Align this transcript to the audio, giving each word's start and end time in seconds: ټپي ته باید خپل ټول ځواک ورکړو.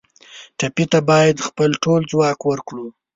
ټپي 0.57 0.85
ته 0.91 0.99
باید 1.09 1.45
خپل 1.47 1.69
ټول 1.83 2.01
ځواک 2.11 2.39
ورکړو. 2.49 2.87